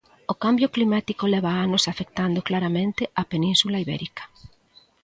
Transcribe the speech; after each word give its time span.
O 0.33 0.35
cambio 0.43 0.71
climático 0.75 1.23
leva 1.33 1.51
anos 1.65 1.83
afectando 1.93 2.39
claramente 2.49 3.01
a 3.21 3.23
Península 3.31 3.81
Ibérica. 3.85 4.23